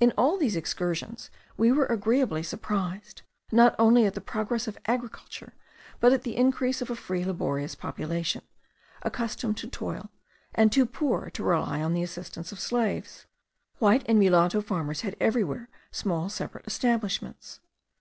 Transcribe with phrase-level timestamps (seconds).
[0.00, 3.22] In all these excursions we were agreeably surprised,
[3.52, 5.52] not only at the progress of agriculture,
[6.00, 8.42] but at the increase of a free laborious population,
[9.02, 10.10] accustomed to toil,
[10.52, 13.26] and too poor to rely on the assistance of slaves.
[13.78, 17.60] White and mulatto farmers had everywhere small separate establishments.